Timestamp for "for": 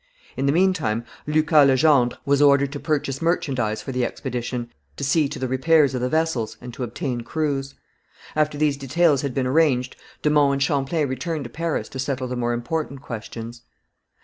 3.83-3.91